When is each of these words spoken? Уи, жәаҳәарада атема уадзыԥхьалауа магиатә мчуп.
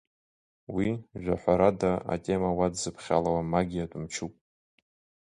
Уи, 0.73 0.89
жәаҳәарада 1.23 1.91
атема 2.13 2.49
уадзыԥхьалауа 2.57 3.49
магиатә 3.51 3.97
мчуп. 4.01 4.33